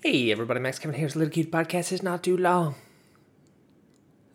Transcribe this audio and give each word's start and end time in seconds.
Hey 0.00 0.30
everybody, 0.30 0.60
Max 0.60 0.78
Kevin 0.78 0.96
here's 0.96 1.16
Little 1.16 1.32
Cute 1.32 1.50
Podcast 1.50 1.90
is 1.90 2.04
not 2.04 2.22
too 2.22 2.36
long. 2.36 2.76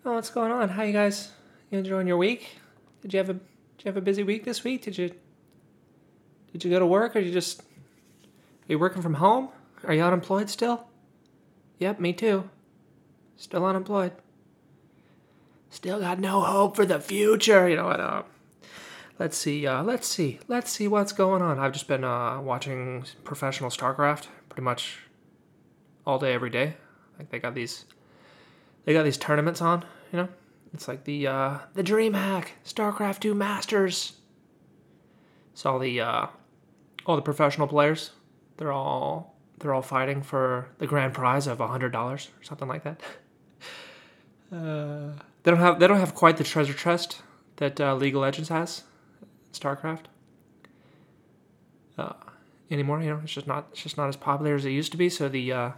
Oh, 0.03 0.15
what's 0.15 0.29
going 0.29 0.51
on? 0.51 0.67
How 0.67 0.83
you 0.83 0.91
guys? 0.91 1.31
You 1.71 1.79
enjoying 1.79 2.05
your 2.05 2.17
week? 2.17 2.57
Did 3.01 3.13
you 3.13 3.17
have 3.19 3.29
a 3.29 3.33
did 3.33 3.41
you 3.79 3.85
have 3.85 3.95
a 3.95 4.01
busy 4.01 4.23
week 4.23 4.43
this 4.43 4.65
week? 4.65 4.81
Did 4.81 4.97
you 4.97 5.11
did 6.51 6.65
you 6.65 6.69
go 6.69 6.79
to 6.79 6.85
work 6.85 7.15
or 7.15 7.19
you 7.19 7.31
just 7.31 7.61
are 7.61 7.63
you 8.67 8.77
working 8.77 9.01
from 9.01 9.13
home? 9.13 9.47
Are 9.85 9.93
you 9.93 10.03
unemployed 10.03 10.49
still? 10.49 10.85
Yep, 11.79 11.97
me 11.97 12.11
too. 12.11 12.49
Still 13.37 13.65
unemployed. 13.65 14.11
Still 15.69 16.01
got 16.01 16.19
no 16.19 16.41
hope 16.41 16.75
for 16.75 16.85
the 16.85 16.99
future. 16.99 17.69
You 17.69 17.77
know 17.77 17.85
what? 17.85 18.01
Uh, 18.01 18.23
let's 19.17 19.37
see. 19.37 19.65
Uh, 19.65 19.81
let's 19.81 20.09
see. 20.09 20.39
Let's 20.49 20.71
see 20.71 20.89
what's 20.89 21.13
going 21.13 21.41
on. 21.41 21.57
I've 21.57 21.71
just 21.71 21.87
been 21.87 22.03
uh, 22.03 22.41
watching 22.41 23.05
professional 23.23 23.69
StarCraft 23.69 24.27
pretty 24.49 24.63
much 24.63 24.97
all 26.05 26.19
day, 26.19 26.33
every 26.33 26.49
day. 26.49 26.75
Like 27.17 27.29
they 27.29 27.39
got 27.39 27.53
these, 27.53 27.85
they 28.85 28.93
got 28.93 29.03
these 29.03 29.17
tournaments 29.17 29.61
on. 29.61 29.85
You 30.11 30.19
know, 30.19 30.29
it's 30.73 30.87
like 30.87 31.03
the 31.03 31.27
uh, 31.27 31.57
the 31.73 31.83
DreamHack 31.83 32.47
StarCraft 32.65 33.19
Two 33.19 33.33
Masters. 33.33 34.13
It's 35.53 35.65
all 35.65 35.79
the 35.79 36.01
uh, 36.01 36.27
all 37.05 37.15
the 37.15 37.21
professional 37.21 37.67
players. 37.67 38.11
They're 38.57 38.71
all 38.71 39.35
they're 39.59 39.73
all 39.73 39.81
fighting 39.81 40.21
for 40.21 40.67
the 40.79 40.87
grand 40.87 41.13
prize 41.13 41.47
of 41.47 41.59
hundred 41.59 41.91
dollars 41.91 42.29
or 42.39 42.43
something 42.43 42.67
like 42.67 42.83
that. 42.83 43.01
Uh, 44.51 45.13
they 45.41 45.49
don't 45.49 45.59
have 45.59 45.79
they 45.79 45.87
don't 45.87 45.99
have 45.99 46.13
quite 46.13 46.37
the 46.37 46.43
treasure 46.43 46.75
chest 46.75 47.23
that 47.55 47.81
uh, 47.81 47.95
League 47.95 48.13
of 48.13 48.21
Legends 48.21 48.49
has, 48.49 48.83
StarCraft. 49.51 50.05
Uh, 51.97 52.13
anymore, 52.69 53.01
you 53.01 53.09
know, 53.09 53.19
it's 53.23 53.33
just 53.33 53.47
not 53.47 53.67
it's 53.71 53.81
just 53.81 53.97
not 53.97 54.09
as 54.09 54.15
popular 54.15 54.53
as 54.53 54.63
it 54.63 54.69
used 54.69 54.91
to 54.91 54.97
be. 54.97 55.09
So 55.09 55.27
the 55.27 55.51
uh, 55.51 55.71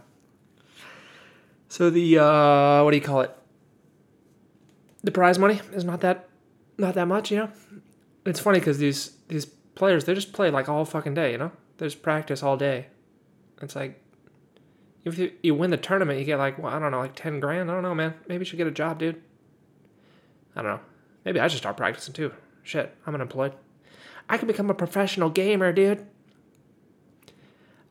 so 1.68 1.90
the 1.90 2.18
uh, 2.18 2.84
what 2.84 2.90
do 2.90 2.96
you 2.96 3.02
call 3.02 3.20
it? 3.20 3.36
The 5.02 5.10
prize 5.10 5.38
money 5.38 5.60
is 5.72 5.84
not 5.84 6.00
that 6.00 6.28
not 6.78 6.94
that 6.94 7.06
much, 7.06 7.30
you 7.30 7.38
know. 7.38 7.50
It's 8.24 8.40
funny 8.40 8.58
because 8.58 8.78
these 8.78 9.16
these 9.28 9.46
players 9.46 10.04
they 10.04 10.14
just 10.14 10.32
play 10.32 10.50
like 10.50 10.68
all 10.68 10.84
fucking 10.84 11.14
day, 11.14 11.32
you 11.32 11.38
know. 11.38 11.52
There's 11.78 11.94
practice 11.94 12.42
all 12.42 12.56
day. 12.56 12.86
It's 13.62 13.76
like 13.76 14.00
if 15.04 15.18
you, 15.18 15.32
you 15.42 15.54
win 15.54 15.70
the 15.70 15.76
tournament, 15.76 16.18
you 16.18 16.24
get 16.24 16.38
like 16.38 16.58
well, 16.58 16.72
I 16.72 16.78
don't 16.78 16.90
know, 16.90 16.98
like 16.98 17.14
ten 17.14 17.40
grand. 17.40 17.70
I 17.70 17.74
don't 17.74 17.82
know, 17.82 17.94
man. 17.94 18.14
Maybe 18.28 18.42
you 18.42 18.44
should 18.44 18.56
get 18.56 18.66
a 18.66 18.72
job, 18.72 18.98
dude. 18.98 19.22
I 20.56 20.62
don't 20.62 20.72
know. 20.72 20.80
Maybe 21.24 21.38
I 21.38 21.48
should 21.48 21.58
start 21.58 21.76
practicing 21.76 22.14
too. 22.14 22.32
Shit, 22.62 22.94
I'm 23.06 23.14
unemployed. 23.14 23.52
I 24.28 24.38
could 24.38 24.48
become 24.48 24.70
a 24.70 24.74
professional 24.74 25.30
gamer, 25.30 25.72
dude. 25.72 26.04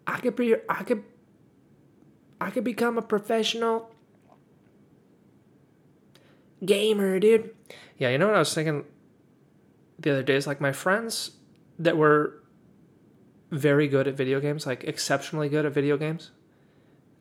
I 0.06 0.20
could 0.20 0.36
be. 0.36 0.56
I 0.67 0.84
could. 0.84 1.04
I 2.39 2.50
could 2.50 2.64
become 2.64 2.97
a 2.97 3.02
professional 3.02 3.91
gamer, 6.66 7.19
dude. 7.19 7.55
Yeah, 7.97 8.09
you 8.09 8.17
know 8.17 8.27
what 8.27 8.36
I 8.36 8.39
was 8.39 8.53
thinking 8.53 8.86
the 9.97 10.11
other 10.11 10.23
day 10.23 10.36
is 10.36 10.47
like 10.47 10.59
my 10.59 10.72
friends 10.72 11.31
that 11.80 11.97
were 11.97 12.44
very 13.52 13.88
good 13.88 14.08
at 14.08 14.16
video 14.16 14.39
games, 14.39 14.66
like 14.66 14.83
exceptionally 14.83 15.50
good 15.50 15.66
at 15.66 15.73
video 15.73 15.97
games. 15.97 16.31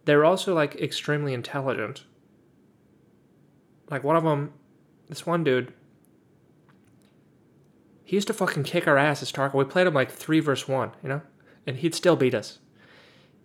They're 0.04 0.24
also 0.24 0.54
like 0.54 0.74
extremely 0.76 1.32
intelligent. 1.32 2.04
Like 3.90 4.04
one 4.04 4.16
of 4.16 4.24
them, 4.24 4.52
this 5.08 5.26
one 5.26 5.44
dude, 5.44 5.72
he 8.04 8.16
used 8.16 8.26
to 8.26 8.34
fucking 8.34 8.64
kick 8.64 8.86
our 8.86 8.98
ass 8.98 9.22
at 9.22 9.28
StarCraft. 9.28 9.54
We 9.54 9.64
played 9.64 9.86
him 9.86 9.94
like 9.94 10.10
three 10.10 10.40
versus 10.40 10.68
one, 10.68 10.92
you 11.02 11.08
know, 11.08 11.22
and 11.66 11.76
he'd 11.76 11.94
still 11.94 12.16
beat 12.16 12.34
us. 12.34 12.58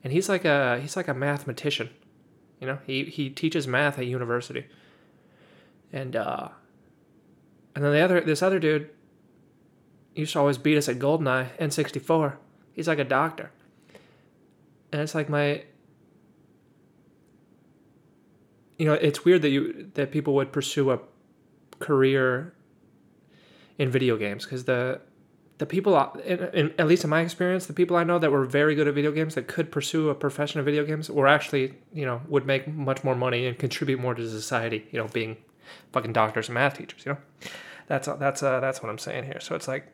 And 0.03 0.13
he's 0.13 0.29
like 0.29 0.45
a 0.45 0.79
he's 0.79 0.95
like 0.95 1.07
a 1.07 1.13
mathematician, 1.13 1.89
you 2.59 2.67
know. 2.67 2.79
He 2.85 3.05
he 3.05 3.29
teaches 3.29 3.67
math 3.67 3.99
at 3.99 4.05
university. 4.05 4.65
And 5.91 6.15
uh, 6.15 6.49
and 7.75 7.83
then 7.83 7.91
the 7.91 7.99
other 7.99 8.21
this 8.21 8.41
other 8.41 8.59
dude 8.59 8.89
used 10.15 10.33
to 10.33 10.39
always 10.39 10.57
beat 10.57 10.77
us 10.77 10.87
at 10.87 10.99
Goldeneye 10.99 11.57
N64. 11.57 12.35
He's 12.73 12.87
like 12.87 12.99
a 12.99 13.03
doctor. 13.03 13.51
And 14.91 15.01
it's 15.01 15.15
like 15.15 15.29
my 15.29 15.63
you 18.77 18.85
know, 18.85 18.93
it's 18.93 19.25
weird 19.25 19.41
that 19.41 19.49
you 19.49 19.91
that 19.95 20.11
people 20.11 20.33
would 20.35 20.51
pursue 20.51 20.91
a 20.91 20.99
career 21.79 22.53
in 23.77 23.89
video 23.89 24.17
games 24.17 24.45
because 24.45 24.63
the 24.63 25.01
the 25.59 25.65
people, 25.65 25.97
in, 26.25 26.39
in, 26.53 26.73
at 26.79 26.87
least 26.87 27.03
in 27.03 27.09
my 27.09 27.19
experience, 27.19 27.65
the 27.65 27.73
people 27.73 27.97
I 27.97 28.05
know 28.05 28.17
that 28.17 28.31
were 28.31 28.45
very 28.45 28.75
good 28.75 28.87
at 28.87 28.93
video 28.93 29.11
games 29.11 29.35
that 29.35 29.47
could 29.47 29.73
pursue 29.73 30.09
a 30.09 30.15
profession 30.15 30.61
of 30.61 30.65
video 30.65 30.85
games 30.85 31.11
were 31.11 31.27
actually, 31.27 31.75
you 31.93 32.05
know, 32.05 32.21
would 32.29 32.45
make 32.45 32.65
much 32.69 33.03
more 33.03 33.13
money 33.13 33.45
and 33.45 33.59
contribute 33.59 33.99
more 33.99 34.15
to 34.15 34.27
society. 34.29 34.87
You 34.91 34.99
know, 34.99 35.09
being 35.09 35.35
fucking 35.91 36.13
doctors 36.13 36.47
and 36.47 36.53
math 36.53 36.77
teachers. 36.77 37.05
You 37.05 37.11
know, 37.11 37.17
that's 37.87 38.07
that's 38.07 38.41
uh, 38.41 38.61
that's 38.61 38.81
what 38.81 38.89
I'm 38.89 38.97
saying 38.97 39.25
here. 39.25 39.41
So 39.41 39.53
it's 39.53 39.67
like, 39.67 39.87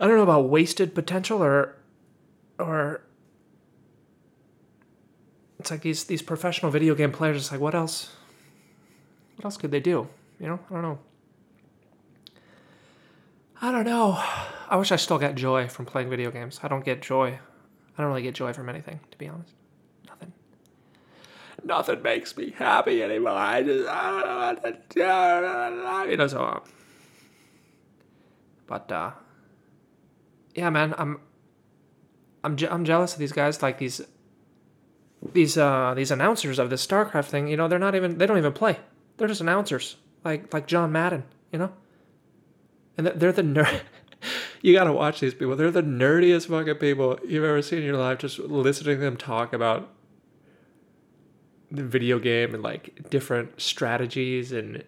I 0.00 0.06
don't 0.06 0.16
know 0.16 0.22
about 0.22 0.48
wasted 0.48 0.94
potential 0.94 1.44
or, 1.44 1.76
or. 2.58 3.02
It's 5.58 5.70
like 5.70 5.82
these 5.82 6.04
these 6.04 6.22
professional 6.22 6.72
video 6.72 6.94
game 6.94 7.12
players. 7.12 7.36
It's 7.36 7.52
like 7.52 7.60
what 7.60 7.74
else? 7.74 8.16
What 9.36 9.44
else 9.44 9.58
could 9.58 9.72
they 9.72 9.80
do? 9.80 10.08
You 10.40 10.46
know, 10.46 10.60
I 10.70 10.72
don't 10.72 10.82
know. 10.82 10.98
I 13.64 13.72
don't 13.72 13.86
know. 13.86 14.22
I 14.68 14.76
wish 14.76 14.92
I 14.92 14.96
still 14.96 15.16
got 15.16 15.36
joy 15.36 15.68
from 15.68 15.86
playing 15.86 16.10
video 16.10 16.30
games. 16.30 16.60
I 16.62 16.68
don't 16.68 16.84
get 16.84 17.00
joy. 17.00 17.38
I 17.96 18.02
don't 18.02 18.08
really 18.08 18.20
get 18.20 18.34
joy 18.34 18.52
from 18.52 18.68
anything, 18.68 19.00
to 19.10 19.16
be 19.16 19.26
honest. 19.26 19.54
Nothing. 20.06 20.34
Nothing 21.64 22.02
makes 22.02 22.36
me 22.36 22.50
happy 22.50 23.02
anymore. 23.02 23.32
I 23.32 23.62
just, 23.62 23.88
I 23.88 24.10
don't 24.10 24.26
know 24.26 24.36
what 24.36 24.64
to 24.64 24.72
do. 26.04 26.10
You 26.10 26.16
know, 26.18 26.26
so, 26.26 26.44
um, 26.44 26.60
but, 28.66 28.92
uh, 28.92 29.12
yeah, 30.54 30.68
man, 30.68 30.94
I'm, 30.98 31.20
I'm, 32.44 32.56
je- 32.56 32.68
I'm 32.68 32.84
jealous 32.84 33.14
of 33.14 33.18
these 33.18 33.32
guys, 33.32 33.62
like 33.62 33.78
these, 33.78 34.02
these, 35.32 35.56
uh, 35.56 35.94
these 35.96 36.10
announcers 36.10 36.58
of 36.58 36.68
this 36.68 36.86
StarCraft 36.86 37.28
thing. 37.28 37.48
You 37.48 37.56
know, 37.56 37.68
they're 37.68 37.78
not 37.78 37.94
even, 37.94 38.18
they 38.18 38.26
don't 38.26 38.36
even 38.36 38.52
play. 38.52 38.76
They're 39.16 39.26
just 39.28 39.40
announcers, 39.40 39.96
like, 40.22 40.52
like 40.52 40.66
John 40.66 40.92
Madden, 40.92 41.24
you 41.50 41.58
know? 41.58 41.72
And 42.96 43.06
they're 43.06 43.32
the 43.32 43.42
nerd. 43.42 43.80
you 44.62 44.72
gotta 44.72 44.92
watch 44.92 45.20
these 45.20 45.34
people. 45.34 45.56
They're 45.56 45.70
the 45.70 45.82
nerdiest 45.82 46.48
fucking 46.48 46.76
people 46.76 47.18
you've 47.26 47.44
ever 47.44 47.62
seen 47.62 47.80
in 47.80 47.84
your 47.84 47.96
life. 47.96 48.18
Just 48.18 48.38
listening 48.38 48.96
to 48.96 49.00
them 49.04 49.16
talk 49.16 49.52
about 49.52 49.90
the 51.70 51.84
video 51.84 52.18
game 52.18 52.54
and 52.54 52.62
like 52.62 53.10
different 53.10 53.60
strategies 53.60 54.52
and 54.52 54.84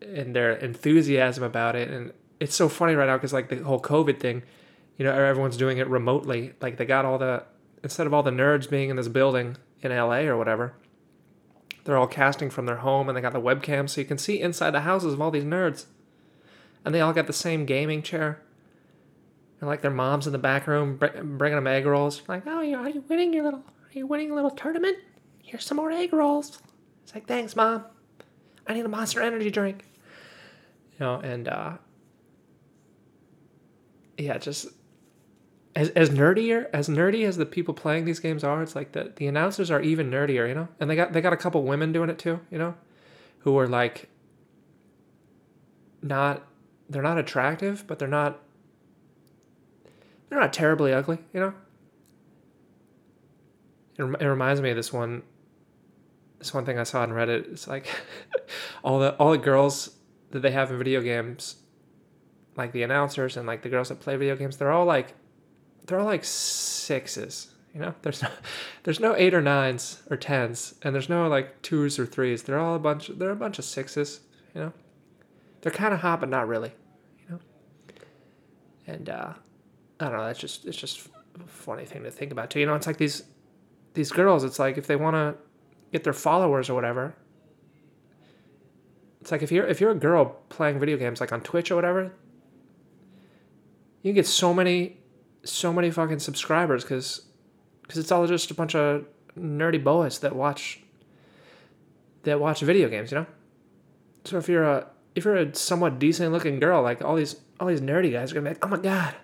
and 0.00 0.34
their 0.34 0.52
enthusiasm 0.52 1.44
about 1.44 1.76
it. 1.76 1.90
And 1.90 2.12
it's 2.40 2.54
so 2.54 2.68
funny 2.68 2.94
right 2.94 3.06
now 3.06 3.16
because 3.16 3.32
like 3.32 3.48
the 3.48 3.56
whole 3.56 3.80
COVID 3.80 4.18
thing, 4.18 4.42
you 4.96 5.04
know, 5.04 5.12
everyone's 5.12 5.56
doing 5.56 5.78
it 5.78 5.88
remotely. 5.88 6.54
Like 6.60 6.78
they 6.78 6.86
got 6.86 7.04
all 7.04 7.18
the 7.18 7.44
instead 7.82 8.06
of 8.06 8.14
all 8.14 8.22
the 8.22 8.30
nerds 8.30 8.68
being 8.68 8.90
in 8.90 8.96
this 8.96 9.08
building 9.08 9.56
in 9.82 9.90
LA 9.90 10.20
or 10.20 10.36
whatever. 10.36 10.74
They're 11.84 11.96
all 11.96 12.06
casting 12.06 12.50
from 12.50 12.66
their 12.66 12.76
home 12.76 13.08
and 13.08 13.16
they 13.16 13.22
got 13.22 13.32
the 13.32 13.40
webcam 13.40 13.88
so 13.88 14.00
you 14.00 14.06
can 14.06 14.18
see 14.18 14.40
inside 14.40 14.72
the 14.72 14.80
houses 14.80 15.14
of 15.14 15.20
all 15.20 15.30
these 15.30 15.44
nerds 15.44 15.86
and 16.84 16.94
they 16.94 17.00
all 17.00 17.12
got 17.12 17.26
the 17.26 17.32
same 17.32 17.64
gaming 17.64 18.02
chair. 18.02 18.42
And 19.60 19.68
like 19.68 19.82
their 19.82 19.90
moms 19.90 20.26
in 20.26 20.32
the 20.32 20.38
back 20.38 20.66
room 20.66 20.96
bringing 20.96 21.56
them 21.56 21.66
egg 21.66 21.84
rolls. 21.84 22.22
Like, 22.26 22.44
oh, 22.46 22.58
are 22.58 22.88
you 22.88 23.04
winning 23.08 23.32
your 23.32 23.44
little? 23.44 23.60
Are 23.60 23.98
you 23.98 24.06
winning 24.06 24.30
a 24.30 24.34
little 24.34 24.50
tournament? 24.50 24.96
Here's 25.42 25.64
some 25.64 25.76
more 25.76 25.90
egg 25.90 26.12
rolls. 26.12 26.60
It's 27.02 27.14
like, 27.14 27.26
thanks, 27.26 27.54
mom. 27.56 27.84
I 28.66 28.74
need 28.74 28.84
a 28.84 28.88
Monster 28.88 29.20
Energy 29.20 29.50
drink. 29.50 29.84
You 30.92 31.00
know, 31.00 31.16
and 31.16 31.48
uh, 31.48 31.72
yeah, 34.16 34.38
just 34.38 34.68
as 35.76 35.90
as 35.90 36.10
nerdier 36.10 36.68
as 36.72 36.88
nerdy 36.88 37.26
as 37.26 37.36
the 37.36 37.46
people 37.46 37.74
playing 37.74 38.04
these 38.04 38.20
games 38.20 38.44
are, 38.44 38.62
it's 38.62 38.74
like 38.76 38.92
the 38.92 39.12
the 39.16 39.26
announcers 39.26 39.70
are 39.70 39.80
even 39.80 40.10
nerdier. 40.10 40.48
You 40.48 40.54
know, 40.54 40.68
and 40.78 40.88
they 40.88 40.96
got 40.96 41.12
they 41.12 41.20
got 41.20 41.32
a 41.32 41.36
couple 41.36 41.62
women 41.64 41.92
doing 41.92 42.10
it 42.10 42.18
too. 42.18 42.40
You 42.50 42.58
know, 42.58 42.74
who 43.40 43.58
are 43.58 43.66
like 43.66 44.08
not 46.02 46.46
they're 46.90 47.02
not 47.02 47.18
attractive, 47.18 47.86
but 47.86 47.98
they're 47.98 48.08
not 48.08 48.40
they're 50.28 50.40
not 50.40 50.52
terribly 50.52 50.92
ugly, 50.92 51.18
you 51.32 51.40
know. 51.40 51.54
It, 53.96 54.22
it 54.22 54.26
reminds 54.26 54.60
me 54.60 54.70
of 54.70 54.76
this 54.76 54.92
one 54.92 55.22
this 56.38 56.52
one 56.52 56.64
thing 56.64 56.78
I 56.78 56.82
saw 56.82 57.02
on 57.02 57.10
Reddit. 57.10 57.52
It's 57.52 57.68
like 57.68 57.86
all 58.84 58.98
the 58.98 59.14
all 59.14 59.30
the 59.30 59.38
girls 59.38 59.96
that 60.32 60.40
they 60.40 60.50
have 60.50 60.70
in 60.70 60.78
video 60.78 61.00
games, 61.00 61.56
like 62.56 62.72
the 62.72 62.82
announcers 62.82 63.36
and 63.36 63.46
like 63.46 63.62
the 63.62 63.68
girls 63.68 63.88
that 63.88 64.00
play 64.00 64.16
video 64.16 64.36
games, 64.36 64.56
they're 64.56 64.72
all 64.72 64.84
like 64.84 65.14
they're 65.86 66.00
all 66.00 66.06
like 66.06 66.24
sixes. 66.24 67.54
You 67.72 67.80
know, 67.80 67.94
there's 68.02 68.20
no 68.20 68.30
there's 68.82 69.00
no 69.00 69.14
eight 69.14 69.32
or 69.32 69.42
nines 69.42 70.02
or 70.10 70.16
tens, 70.16 70.74
and 70.82 70.92
there's 70.92 71.08
no 71.08 71.28
like 71.28 71.62
twos 71.62 72.00
or 72.00 72.06
threes. 72.06 72.42
They're 72.42 72.58
all 72.58 72.74
a 72.74 72.80
bunch. 72.80 73.08
They're 73.14 73.30
a 73.30 73.36
bunch 73.36 73.60
of 73.60 73.64
sixes. 73.64 74.20
You 74.54 74.62
know, 74.62 74.72
they're 75.60 75.72
kind 75.72 75.94
of 75.94 76.00
hot, 76.00 76.20
but 76.20 76.28
not 76.28 76.48
really 76.48 76.72
you 77.18 77.34
know. 77.34 77.40
and 78.86 79.08
uh, 79.08 79.32
I 79.98 80.04
don't 80.04 80.16
know. 80.16 80.24
That's 80.24 80.38
just 80.38 80.66
it's 80.66 80.76
just 80.76 81.08
a 81.34 81.46
funny 81.46 81.84
thing 81.84 82.02
to 82.04 82.10
think 82.10 82.32
about 82.32 82.50
too. 82.50 82.60
You 82.60 82.66
know, 82.66 82.74
it's 82.74 82.86
like 82.86 82.98
these 82.98 83.22
these 83.94 84.10
girls. 84.10 84.44
It's 84.44 84.58
like 84.58 84.78
if 84.78 84.86
they 84.86 84.96
want 84.96 85.14
to 85.14 85.34
get 85.92 86.04
their 86.04 86.12
followers 86.12 86.70
or 86.70 86.74
whatever. 86.74 87.14
It's 89.20 89.30
like 89.30 89.42
if 89.42 89.52
you're 89.52 89.66
if 89.66 89.80
you're 89.80 89.90
a 89.90 89.98
girl 89.98 90.36
playing 90.48 90.80
video 90.80 90.96
games 90.96 91.20
like 91.20 91.32
on 91.32 91.42
Twitch 91.42 91.70
or 91.70 91.74
whatever, 91.74 92.12
you 94.02 94.12
get 94.12 94.26
so 94.26 94.54
many 94.54 94.96
so 95.44 95.72
many 95.72 95.90
fucking 95.90 96.18
subscribers 96.18 96.84
because 96.84 97.22
because 97.82 97.98
it's 97.98 98.10
all 98.12 98.26
just 98.26 98.50
a 98.50 98.54
bunch 98.54 98.74
of 98.74 99.04
nerdy 99.38 99.82
boys 99.82 100.20
that 100.20 100.34
watch 100.34 100.80
that 102.22 102.40
watch 102.40 102.60
video 102.60 102.88
games, 102.88 103.10
you 103.10 103.18
know. 103.18 103.26
So 104.24 104.38
if 104.38 104.48
you're 104.48 104.64
a 104.64 104.86
if 105.14 105.24
you're 105.24 105.36
a 105.36 105.54
somewhat 105.54 105.98
decent 105.98 106.32
looking 106.32 106.60
girl, 106.60 106.82
like 106.82 107.02
all 107.02 107.16
these 107.16 107.36
all 107.58 107.68
these 107.68 107.80
nerdy 107.80 108.12
guys 108.12 108.30
are 108.30 108.34
gonna 108.34 108.50
be 108.50 108.54
like, 108.54 108.64
oh 108.64 108.68
my 108.68 108.78
god, 108.78 109.14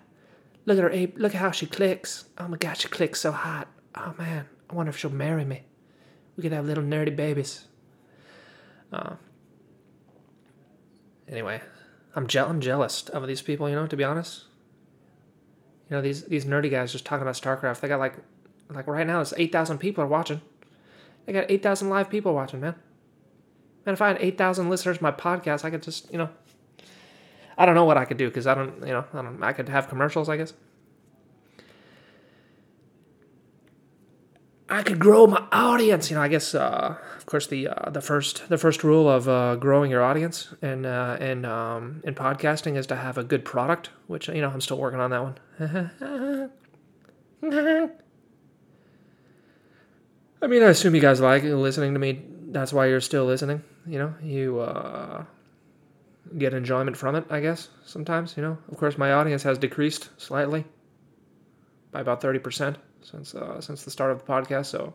look 0.65 0.77
at 0.77 0.83
her 0.83 0.91
ape, 0.91 1.15
look 1.17 1.33
at 1.33 1.41
how 1.41 1.51
she 1.51 1.65
clicks. 1.65 2.25
Oh 2.37 2.47
my 2.47 2.57
god, 2.57 2.77
she 2.77 2.87
clicks 2.87 3.21
so 3.21 3.31
hot. 3.31 3.67
Oh 3.95 4.13
man, 4.17 4.45
I 4.69 4.75
wonder 4.75 4.89
if 4.89 4.97
she'll 4.97 5.09
marry 5.09 5.45
me. 5.45 5.63
We 6.35 6.43
could 6.43 6.51
have 6.51 6.65
little 6.65 6.83
nerdy 6.83 7.15
babies. 7.15 7.65
Uh, 8.93 9.15
anyway, 11.27 11.61
I'm, 12.15 12.27
je- 12.27 12.39
I'm 12.39 12.61
jealous 12.61 13.09
of 13.09 13.25
these 13.27 13.41
people, 13.41 13.67
you 13.67 13.75
know, 13.75 13.87
to 13.87 13.97
be 13.97 14.03
honest. 14.03 14.45
You 15.89 15.95
know, 15.95 16.01
these, 16.01 16.25
these 16.25 16.45
nerdy 16.45 16.69
guys 16.69 16.91
just 16.91 17.05
talking 17.05 17.23
about 17.23 17.35
StarCraft. 17.35 17.79
They 17.79 17.87
got 17.87 17.99
like, 17.99 18.15
like 18.69 18.87
right 18.87 19.07
now, 19.07 19.21
it's 19.21 19.33
8,000 19.35 19.77
people 19.77 20.03
are 20.03 20.07
watching. 20.07 20.41
They 21.25 21.33
got 21.33 21.49
8,000 21.49 21.89
live 21.89 22.09
people 22.09 22.33
watching, 22.33 22.59
man. 22.61 22.75
And 23.87 23.93
if 23.93 24.01
I 24.01 24.09
had 24.09 24.17
8,000 24.19 24.69
listeners 24.69 25.01
my 25.01 25.11
podcast, 25.11 25.63
I 25.63 25.69
could 25.69 25.81
just, 25.81 26.11
you 26.11 26.17
know, 26.17 26.29
I 27.57 27.65
don't 27.65 27.73
know 27.73 27.85
what 27.85 27.95
I 27.95 28.03
could 28.03 28.17
do 28.17 28.27
because 28.27 28.45
I 28.45 28.53
don't, 28.53 28.81
you 28.81 28.91
know, 28.91 29.05
I 29.13 29.21
don't, 29.21 29.41
I 29.41 29.53
could 29.53 29.69
have 29.69 29.87
commercials, 29.87 30.27
I 30.27 30.35
guess. 30.35 30.51
I 34.69 34.83
could 34.83 34.99
grow 34.99 35.25
my 35.25 35.41
audience. 35.53 36.09
You 36.09 36.17
know, 36.17 36.21
I 36.21 36.27
guess, 36.27 36.53
uh, 36.53 36.97
of 37.15 37.25
course, 37.25 37.47
the 37.47 37.69
uh, 37.69 37.89
the 37.89 38.01
first 38.01 38.49
the 38.49 38.57
first 38.57 38.83
rule 38.83 39.09
of 39.09 39.29
uh, 39.29 39.55
growing 39.55 39.89
your 39.89 40.03
audience 40.03 40.53
and 40.61 40.85
uh, 40.85 41.15
and 41.21 41.45
um, 41.45 42.01
in 42.03 42.13
podcasting 42.13 42.75
is 42.75 42.85
to 42.87 42.97
have 42.97 43.17
a 43.17 43.23
good 43.23 43.45
product, 43.45 43.91
which 44.07 44.27
you 44.27 44.41
know 44.41 44.49
I'm 44.49 44.59
still 44.59 44.77
working 44.77 44.99
on 44.99 45.11
that 45.11 45.23
one. 45.23 46.51
I 50.41 50.47
mean, 50.47 50.61
I 50.61 50.67
assume 50.67 50.93
you 50.93 51.01
guys 51.01 51.21
like 51.21 51.43
listening 51.43 51.93
to 51.93 51.99
me. 51.99 52.25
That's 52.49 52.73
why 52.73 52.87
you're 52.87 52.99
still 52.99 53.23
listening. 53.23 53.63
You 53.87 53.99
know, 53.99 54.13
you 54.21 54.59
uh, 54.59 55.23
get 56.37 56.53
enjoyment 56.53 56.97
from 56.97 57.15
it. 57.15 57.25
I 57.29 57.39
guess 57.39 57.69
sometimes. 57.85 58.35
You 58.35 58.43
know, 58.43 58.57
of 58.69 58.77
course, 58.77 58.97
my 58.97 59.13
audience 59.13 59.43
has 59.43 59.57
decreased 59.57 60.09
slightly 60.17 60.65
by 61.91 62.01
about 62.01 62.21
thirty 62.21 62.39
percent 62.39 62.77
since 63.01 63.33
uh, 63.33 63.61
since 63.61 63.83
the 63.83 63.91
start 63.91 64.11
of 64.11 64.19
the 64.19 64.25
podcast. 64.25 64.65
So 64.65 64.93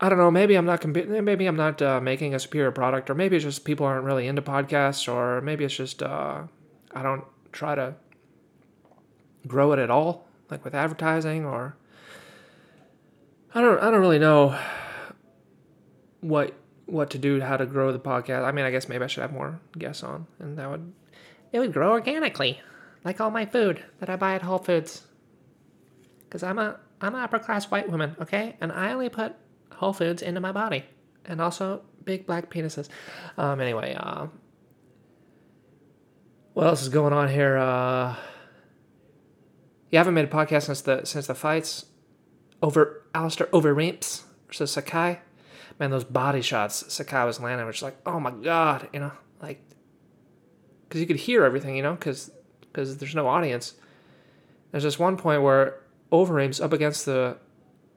I 0.00 0.08
don't 0.08 0.18
know. 0.18 0.30
Maybe 0.30 0.54
I'm 0.54 0.64
not 0.64 0.80
comp- 0.80 1.06
maybe 1.06 1.46
I'm 1.46 1.56
not 1.56 1.82
uh, 1.82 2.00
making 2.00 2.34
a 2.34 2.38
superior 2.38 2.72
product, 2.72 3.10
or 3.10 3.14
maybe 3.14 3.36
it's 3.36 3.44
just 3.44 3.64
people 3.64 3.84
aren't 3.84 4.04
really 4.04 4.26
into 4.26 4.42
podcasts, 4.42 5.12
or 5.12 5.40
maybe 5.42 5.64
it's 5.64 5.76
just 5.76 6.02
uh, 6.02 6.42
I 6.92 7.02
don't 7.02 7.24
try 7.52 7.74
to 7.74 7.94
grow 9.46 9.72
it 9.72 9.78
at 9.78 9.90
all, 9.90 10.26
like 10.50 10.64
with 10.64 10.74
advertising, 10.74 11.44
or 11.44 11.76
I 13.54 13.60
don't 13.60 13.78
I 13.82 13.90
don't 13.90 14.00
really 14.00 14.18
know 14.18 14.58
what 16.20 16.54
what 16.92 17.10
to 17.10 17.18
do, 17.18 17.40
how 17.40 17.56
to 17.56 17.66
grow 17.66 17.90
the 17.90 17.98
podcast. 17.98 18.44
I 18.44 18.52
mean, 18.52 18.64
I 18.64 18.70
guess 18.70 18.88
maybe 18.88 19.02
I 19.04 19.06
should 19.06 19.22
have 19.22 19.32
more 19.32 19.60
guests 19.78 20.02
on, 20.02 20.26
and 20.38 20.58
that 20.58 20.70
would 20.70 20.92
it 21.52 21.58
would 21.58 21.72
grow 21.72 21.90
organically, 21.90 22.60
like 23.04 23.20
all 23.20 23.30
my 23.30 23.46
food 23.46 23.82
that 23.98 24.10
I 24.10 24.16
buy 24.16 24.34
at 24.34 24.42
Whole 24.42 24.58
Foods. 24.58 25.02
Cause 26.30 26.42
I'm 26.42 26.58
a 26.58 26.78
I'm 27.00 27.14
an 27.14 27.20
upper 27.20 27.38
class 27.38 27.70
white 27.70 27.90
woman, 27.90 28.16
okay? 28.20 28.56
And 28.60 28.72
I 28.72 28.92
only 28.92 29.08
put 29.08 29.34
whole 29.72 29.92
foods 29.92 30.22
into 30.22 30.40
my 30.40 30.52
body. 30.52 30.84
And 31.24 31.40
also 31.40 31.82
big 32.04 32.26
black 32.26 32.50
penises. 32.50 32.88
Um, 33.36 33.60
anyway, 33.60 33.94
uh, 33.98 34.26
what 36.52 36.66
else 36.66 36.82
is 36.82 36.88
going 36.88 37.12
on 37.12 37.28
here? 37.28 37.56
Uh, 37.56 38.16
you 39.90 39.98
haven't 39.98 40.14
made 40.14 40.24
a 40.24 40.28
podcast 40.28 40.64
since 40.64 40.80
the 40.80 41.04
since 41.04 41.26
the 41.26 41.34
fights 41.34 41.86
over 42.62 43.04
Alistair 43.14 43.48
Overeems 43.52 44.24
versus 44.46 44.72
Sakai. 44.72 45.20
Man, 45.82 45.90
those 45.90 46.04
body 46.04 46.42
shots 46.42 46.94
Sakai 46.94 47.24
was 47.24 47.40
landing 47.40 47.66
were 47.66 47.72
just 47.72 47.82
like, 47.82 47.96
oh 48.06 48.20
my 48.20 48.30
god, 48.30 48.88
you 48.92 49.00
know, 49.00 49.10
like, 49.40 49.60
because 50.84 51.00
you 51.00 51.08
could 51.08 51.16
hear 51.16 51.44
everything, 51.44 51.74
you 51.74 51.82
know, 51.82 51.94
because 51.94 52.30
because 52.60 52.98
there's 52.98 53.16
no 53.16 53.26
audience. 53.26 53.74
There's 54.70 54.84
this 54.84 54.96
one 54.96 55.16
point 55.16 55.42
where 55.42 55.80
Overeems 56.12 56.60
up 56.60 56.72
against 56.72 57.04
the 57.04 57.36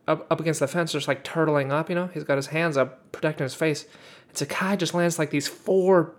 up, 0.08 0.26
up 0.32 0.40
against 0.40 0.62
the 0.62 0.68
fence, 0.68 0.94
just 0.94 1.08
like 1.08 1.24
turtling 1.24 1.70
up, 1.70 1.88
you 1.88 1.94
know? 1.94 2.08
He's 2.08 2.24
got 2.24 2.38
his 2.38 2.48
hands 2.48 2.76
up, 2.76 3.12
protecting 3.12 3.46
his 3.46 3.54
face. 3.54 3.86
And 4.30 4.36
Sakai 4.36 4.78
just 4.78 4.96
lands 4.96 5.20
like 5.20 5.30
these 5.30 5.48
four 5.48 6.16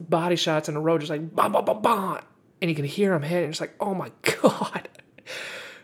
body 0.00 0.36
shots 0.36 0.70
in 0.70 0.76
a 0.76 0.80
row, 0.80 0.96
just 0.96 1.10
like 1.10 1.36
bam, 1.36 1.52
bam, 1.52 1.66
bam, 1.66 1.82
bam. 1.82 2.20
And 2.62 2.70
you 2.70 2.74
can 2.74 2.86
hear 2.86 3.12
him 3.12 3.20
hit, 3.20 3.42
and 3.42 3.52
it's 3.52 3.60
like, 3.60 3.74
oh 3.80 3.92
my 3.92 4.12
god. 4.22 4.88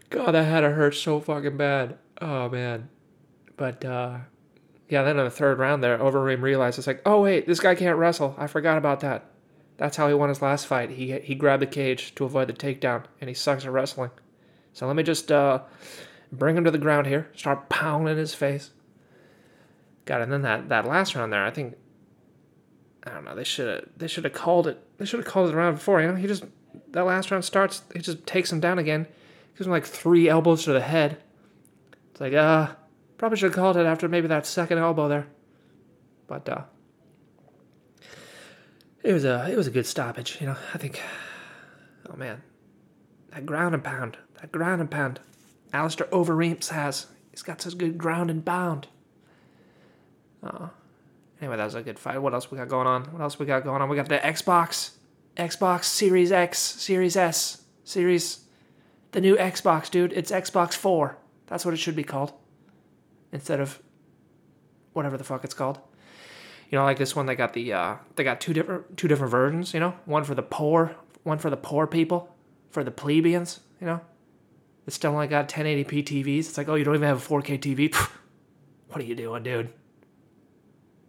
God, 0.08 0.32
that 0.32 0.44
had 0.44 0.62
to 0.62 0.70
hurt 0.70 0.94
so 0.94 1.20
fucking 1.20 1.58
bad. 1.58 1.98
Oh 2.18 2.48
man. 2.48 2.88
But 3.58 3.84
uh 3.84 4.20
yeah, 4.88 5.02
then 5.02 5.18
in 5.18 5.24
the 5.24 5.30
third 5.30 5.58
round 5.58 5.82
there, 5.82 5.98
Overeem 5.98 6.40
realized 6.40 6.78
it's 6.78 6.86
like, 6.86 7.02
oh 7.04 7.22
wait, 7.22 7.46
this 7.46 7.60
guy 7.60 7.74
can't 7.74 7.98
wrestle. 7.98 8.34
I 8.38 8.46
forgot 8.46 8.78
about 8.78 9.00
that. 9.00 9.26
That's 9.76 9.96
how 9.96 10.08
he 10.08 10.14
won 10.14 10.28
his 10.28 10.42
last 10.42 10.66
fight. 10.66 10.90
He 10.90 11.18
he 11.20 11.34
grabbed 11.34 11.62
the 11.62 11.66
cage 11.66 12.14
to 12.16 12.24
avoid 12.24 12.48
the 12.48 12.52
takedown, 12.52 13.04
and 13.20 13.28
he 13.28 13.34
sucks 13.34 13.64
at 13.64 13.72
wrestling. 13.72 14.10
So 14.72 14.86
let 14.86 14.96
me 14.96 15.02
just 15.02 15.30
uh, 15.30 15.62
bring 16.32 16.56
him 16.56 16.64
to 16.64 16.70
the 16.70 16.78
ground 16.78 17.06
here, 17.06 17.30
start 17.34 17.68
pounding 17.68 18.16
his 18.16 18.34
face. 18.34 18.70
God, 20.04 20.22
and 20.22 20.32
then 20.32 20.42
that, 20.42 20.68
that 20.70 20.86
last 20.86 21.14
round 21.14 21.32
there, 21.32 21.44
I 21.44 21.50
think 21.50 21.74
I 23.04 23.10
don't 23.10 23.24
know, 23.24 23.34
they 23.34 23.44
should 23.44 23.68
have 23.68 23.88
they 23.96 24.08
should 24.08 24.24
have 24.24 24.32
called 24.32 24.66
it 24.66 24.82
they 24.98 25.04
should 25.04 25.20
have 25.20 25.26
called 25.26 25.48
it 25.48 25.52
the 25.52 25.56
round 25.56 25.76
before, 25.76 26.00
you 26.00 26.08
know? 26.08 26.14
He 26.14 26.26
just 26.26 26.44
that 26.92 27.04
last 27.04 27.30
round 27.30 27.44
starts, 27.44 27.82
he 27.92 28.00
just 28.00 28.26
takes 28.26 28.50
him 28.50 28.60
down 28.60 28.78
again. 28.78 29.06
Gives 29.56 29.66
him 29.66 29.72
like 29.72 29.86
three 29.86 30.28
elbows 30.28 30.64
to 30.64 30.72
the 30.72 30.80
head. 30.80 31.18
It's 32.12 32.20
like, 32.20 32.32
uh, 32.32 32.68
probably 33.18 33.36
should 33.36 33.50
have 33.50 33.56
called 33.56 33.76
it 33.76 33.86
after 33.86 34.08
maybe 34.08 34.28
that 34.28 34.46
second 34.46 34.78
elbow 34.78 35.08
there. 35.08 35.26
But 36.26 36.48
uh 36.48 36.62
it 39.02 39.12
was 39.12 39.24
a 39.24 39.50
it 39.50 39.56
was 39.56 39.66
a 39.66 39.70
good 39.70 39.86
stoppage, 39.86 40.38
you 40.40 40.46
know. 40.46 40.56
I 40.74 40.78
think 40.78 41.02
oh 42.10 42.16
man. 42.16 42.42
That 43.30 43.44
ground 43.44 43.74
and 43.74 43.84
pound. 43.84 44.16
That 44.40 44.50
ground 44.52 44.80
and 44.80 44.90
pound. 44.90 45.20
Alistair 45.72 46.08
Overeems 46.12 46.70
has. 46.70 47.06
He's 47.30 47.42
got 47.42 47.60
such 47.60 47.76
good 47.76 47.98
ground 47.98 48.30
and 48.30 48.44
pound. 48.44 48.88
Uh, 50.42 50.68
anyway, 51.40 51.56
that 51.56 51.64
was 51.64 51.74
a 51.74 51.82
good 51.82 51.98
fight. 51.98 52.20
What 52.20 52.32
else 52.32 52.50
we 52.50 52.58
got 52.58 52.68
going 52.68 52.86
on? 52.86 53.04
What 53.12 53.22
else 53.22 53.38
we 53.38 53.46
got 53.46 53.64
going 53.64 53.82
on? 53.82 53.88
We 53.88 53.96
got 53.96 54.08
the 54.08 54.18
Xbox, 54.18 54.92
Xbox 55.36 55.84
Series 55.84 56.32
X, 56.32 56.58
Series 56.58 57.16
S, 57.16 57.62
Series, 57.84 58.44
the 59.12 59.20
new 59.20 59.36
Xbox, 59.36 59.90
dude. 59.90 60.12
It's 60.12 60.30
Xbox 60.30 60.74
Four. 60.74 61.18
That's 61.46 61.64
what 61.64 61.74
it 61.74 61.78
should 61.78 61.96
be 61.96 62.04
called, 62.04 62.32
instead 63.32 63.60
of 63.60 63.82
whatever 64.92 65.16
the 65.16 65.24
fuck 65.24 65.44
it's 65.44 65.54
called. 65.54 65.78
You 66.70 66.78
know, 66.78 66.84
like 66.84 66.98
this 66.98 67.16
one, 67.16 67.26
they 67.26 67.34
got 67.34 67.54
the 67.54 67.72
uh, 67.72 67.96
they 68.16 68.24
got 68.24 68.40
two 68.40 68.52
different 68.52 68.96
two 68.96 69.08
different 69.08 69.30
versions. 69.30 69.72
You 69.72 69.80
know, 69.80 69.94
one 70.04 70.24
for 70.24 70.34
the 70.34 70.42
poor, 70.42 70.94
one 71.22 71.38
for 71.38 71.50
the 71.50 71.56
poor 71.56 71.86
people, 71.86 72.34
for 72.70 72.84
the 72.84 72.90
plebeians. 72.90 73.60
You 73.80 73.86
know, 73.86 74.00
that 74.84 74.90
still 74.90 75.12
only 75.12 75.28
got 75.28 75.48
1080p 75.48 76.04
TVs. 76.04 76.38
It's 76.40 76.58
like, 76.58 76.68
oh, 76.68 76.74
you 76.74 76.84
don't 76.84 76.94
even 76.94 77.08
have 77.08 77.24
a 77.24 77.28
4K 77.28 77.58
TV. 77.58 77.94
what 78.88 79.00
are 79.00 79.04
you 79.04 79.14
doing, 79.14 79.42
dude? 79.42 79.72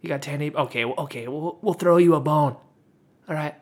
You 0.00 0.08
got 0.08 0.26
1080. 0.26 0.56
Okay, 0.56 0.84
okay, 0.84 1.28
we'll, 1.28 1.58
we'll 1.60 1.74
throw 1.74 1.96
you 1.96 2.14
a 2.14 2.20
bone. 2.20 2.56
All 3.28 3.34
right. 3.34 3.54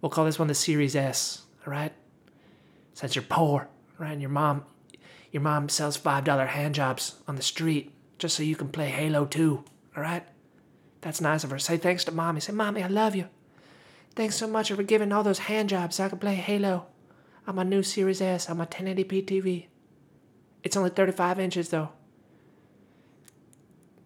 We'll 0.00 0.10
call 0.10 0.24
this 0.24 0.38
one 0.38 0.48
the 0.48 0.54
Series 0.54 0.94
S. 0.94 1.42
All 1.66 1.70
right. 1.70 1.92
Since 2.94 3.16
you're 3.16 3.24
poor, 3.24 3.68
right? 3.98 4.12
And 4.12 4.20
your 4.20 4.30
mom, 4.30 4.64
your 5.30 5.42
mom 5.42 5.68
sells 5.68 5.96
five 5.96 6.24
dollar 6.24 6.46
hand 6.46 6.74
jobs 6.74 7.16
on 7.26 7.36
the 7.36 7.42
street 7.42 7.92
just 8.18 8.36
so 8.36 8.42
you 8.42 8.56
can 8.56 8.68
play 8.68 8.88
Halo 8.88 9.24
2. 9.24 9.64
All 9.96 10.02
right. 10.02 10.26
That's 11.00 11.20
nice 11.20 11.44
of 11.44 11.50
her. 11.50 11.58
Say 11.58 11.76
thanks 11.76 12.04
to 12.04 12.12
mommy. 12.12 12.40
Say, 12.40 12.52
mommy, 12.52 12.82
I 12.82 12.88
love 12.88 13.14
you. 13.14 13.28
Thanks 14.16 14.36
so 14.36 14.48
much 14.48 14.72
for 14.72 14.82
giving 14.82 15.12
all 15.12 15.22
those 15.22 15.38
hand 15.38 15.68
jobs 15.68 15.96
so 15.96 16.04
I 16.04 16.08
can 16.08 16.18
play 16.18 16.34
Halo 16.34 16.86
on 17.46 17.54
my 17.54 17.62
new 17.62 17.82
Series 17.82 18.20
S 18.20 18.50
on 18.50 18.56
my 18.56 18.66
1080p 18.66 19.24
TV. 19.24 19.66
It's 20.64 20.76
only 20.76 20.90
35 20.90 21.38
inches 21.38 21.68
though. 21.68 21.90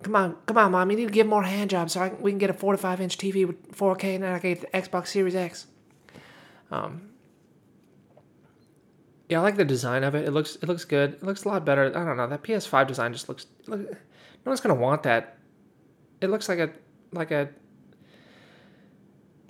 Come 0.03 0.17
on, 0.17 0.37
come 0.47 0.59
on, 0.59 0.73
mom. 0.73 0.91
You 0.91 0.97
need 0.97 1.07
to 1.07 1.13
give 1.13 1.27
more 1.27 1.45
hand 1.45 1.71
jobs 1.71 1.95
so 1.95 2.03
I, 2.03 2.09
we 2.09 2.31
can 2.33 2.39
get 2.39 2.51
a 2.51 2.55
45 2.55 3.01
inch 3.01 3.17
TV 3.17 3.47
with 3.47 3.73
4K 3.73 4.17
and 4.17 4.25
then 4.25 4.35
I 4.35 4.39
can 4.39 4.55
get 4.55 4.61
the 4.61 4.79
Xbox 4.79 5.09
Series 5.09 5.35
X. 5.35 5.67
Um, 6.71 7.12
yeah, 9.33 9.39
I 9.39 9.43
like 9.43 9.57
the 9.57 9.65
design 9.65 10.05
of 10.05 10.15
it. 10.15 10.27
It 10.27 10.33
looks 10.33 10.57
it 10.57 10.69
looks 10.69 10.85
good. 10.85 11.15
It 11.15 11.23
looks 11.23 11.45
a 11.45 11.49
lot 11.49 11.65
better. 11.65 11.87
I 11.87 12.05
don't 12.05 12.19
know. 12.19 12.27
That 12.27 12.43
PS5 12.43 12.87
design 12.87 13.15
just 13.15 13.31
looks. 13.31 13.47
Look, 13.67 13.81
no 13.81 13.97
one's 14.45 14.61
gonna 14.61 14.75
want 14.75 15.05
that. 15.05 15.39
It 16.21 16.29
looks 16.29 16.51
like 16.51 16.59
a 16.59 16.71
like 17.13 17.31
a 17.31 17.49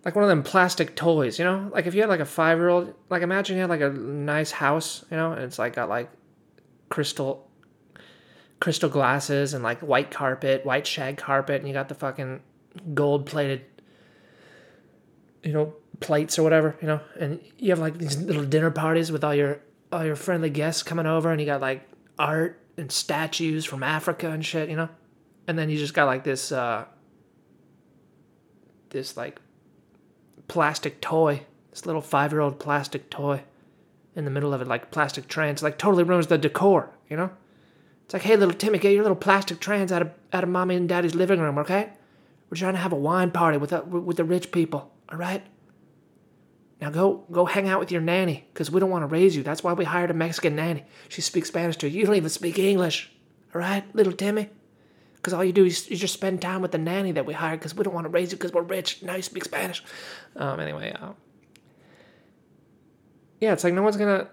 like 0.04 0.14
one 0.14 0.22
of 0.22 0.28
them 0.28 0.44
plastic 0.44 0.94
toys, 0.94 1.36
you 1.36 1.44
know? 1.44 1.68
Like 1.72 1.86
if 1.86 1.94
you 1.96 2.00
had 2.00 2.10
like 2.10 2.20
a 2.20 2.24
five 2.24 2.58
year 2.58 2.68
old, 2.68 2.94
like 3.10 3.22
imagine 3.22 3.56
you 3.56 3.62
had 3.62 3.70
like 3.70 3.80
a 3.80 3.90
nice 3.90 4.52
house, 4.52 5.04
you 5.10 5.16
know, 5.16 5.32
and 5.32 5.42
it's 5.42 5.58
like 5.58 5.74
got 5.74 5.88
like 5.88 6.08
crystal 6.88 7.50
crystal 8.60 8.88
glasses 8.88 9.52
and 9.52 9.64
like 9.64 9.80
white 9.80 10.12
carpet, 10.12 10.64
white 10.64 10.86
shag 10.86 11.16
carpet, 11.16 11.56
and 11.60 11.66
you 11.66 11.74
got 11.74 11.88
the 11.88 11.96
fucking 11.96 12.40
gold 12.94 13.26
plated, 13.26 13.64
you 15.42 15.52
know, 15.52 15.74
plates 15.98 16.38
or 16.38 16.44
whatever, 16.44 16.76
you 16.80 16.86
know, 16.86 17.00
and 17.18 17.40
you 17.58 17.70
have 17.70 17.80
like 17.80 17.98
these 17.98 18.16
little 18.18 18.44
dinner 18.44 18.70
parties 18.70 19.10
with 19.10 19.24
all 19.24 19.34
your 19.34 19.60
all 19.92 20.04
your 20.04 20.16
friendly 20.16 20.50
guests 20.50 20.82
coming 20.82 21.06
over, 21.06 21.30
and 21.30 21.40
you 21.40 21.46
got 21.46 21.60
like 21.60 21.86
art 22.18 22.60
and 22.76 22.90
statues 22.90 23.64
from 23.64 23.82
Africa 23.82 24.30
and 24.30 24.44
shit, 24.44 24.68
you 24.68 24.76
know, 24.76 24.88
and 25.46 25.58
then 25.58 25.68
you 25.68 25.76
just 25.76 25.94
got 25.94 26.06
like 26.06 26.24
this 26.24 26.52
uh 26.52 26.84
this 28.90 29.16
like 29.16 29.40
plastic 30.48 31.00
toy, 31.00 31.42
this 31.70 31.86
little 31.86 32.00
five 32.00 32.32
year 32.32 32.40
old 32.40 32.58
plastic 32.58 33.10
toy 33.10 33.42
in 34.14 34.24
the 34.24 34.30
middle 34.30 34.52
of 34.52 34.60
it, 34.60 34.68
like 34.68 34.90
plastic 34.90 35.28
trans 35.28 35.62
like 35.62 35.78
totally 35.78 36.04
ruins 36.04 36.26
the 36.26 36.38
decor, 36.38 36.90
you 37.08 37.16
know? 37.16 37.30
It's 38.04 38.14
like, 38.14 38.22
hey, 38.22 38.36
little 38.36 38.54
Timmy, 38.54 38.78
get 38.78 38.92
your 38.92 39.02
little 39.02 39.16
plastic 39.16 39.60
trans 39.60 39.90
out 39.92 40.02
of 40.02 40.10
out 40.32 40.42
of 40.42 40.50
mommy 40.50 40.76
and 40.76 40.88
daddy's 40.88 41.14
living 41.14 41.40
room, 41.40 41.58
okay? 41.58 41.90
We're 42.50 42.56
trying 42.58 42.74
to 42.74 42.80
have 42.80 42.92
a 42.92 42.96
wine 42.96 43.30
party 43.30 43.56
with 43.56 43.70
the, 43.70 43.80
with 43.82 44.18
the 44.18 44.24
rich 44.24 44.52
people, 44.52 44.90
all 45.10 45.16
right? 45.16 45.42
Now 46.82 46.90
go 46.90 47.24
go 47.30 47.44
hang 47.46 47.68
out 47.68 47.78
with 47.78 47.92
your 47.92 48.00
nanny, 48.00 48.44
because 48.52 48.68
we 48.68 48.80
don't 48.80 48.90
want 48.90 49.04
to 49.04 49.06
raise 49.06 49.36
you. 49.36 49.44
That's 49.44 49.62
why 49.62 49.72
we 49.72 49.84
hired 49.84 50.10
a 50.10 50.14
Mexican 50.14 50.56
nanny. 50.56 50.84
She 51.08 51.20
speaks 51.20 51.46
Spanish 51.46 51.76
to 51.76 51.88
you. 51.88 52.00
You 52.00 52.06
don't 52.06 52.16
even 52.16 52.28
speak 52.28 52.58
English, 52.58 53.12
all 53.54 53.60
right, 53.60 53.84
little 53.94 54.12
Timmy? 54.12 54.50
Because 55.14 55.32
all 55.32 55.44
you 55.44 55.52
do 55.52 55.64
is 55.64 55.88
you 55.88 55.96
just 55.96 56.12
spend 56.12 56.42
time 56.42 56.60
with 56.60 56.72
the 56.72 56.78
nanny 56.78 57.12
that 57.12 57.24
we 57.24 57.34
hired 57.34 57.60
because 57.60 57.76
we 57.76 57.84
don't 57.84 57.94
want 57.94 58.06
to 58.06 58.08
raise 58.08 58.32
you 58.32 58.36
because 58.36 58.52
we're 58.52 58.62
rich. 58.62 59.00
Now 59.00 59.14
you 59.14 59.22
speak 59.22 59.44
Spanish. 59.44 59.80
Um, 60.34 60.58
anyway, 60.58 60.92
uh, 61.00 61.12
yeah, 63.40 63.52
it's 63.52 63.62
like 63.62 63.74
no 63.74 63.82
one's 63.82 63.96
gonna. 63.96 64.26